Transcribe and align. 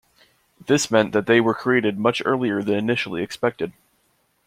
This 0.65 0.89
meant 0.89 1.11
that 1.11 1.27
they 1.27 1.39
were 1.39 1.53
created 1.53 1.99
much 1.99 2.23
earlier 2.25 2.63
than 2.63 2.73
initially 2.73 3.21
expected. 3.21 3.71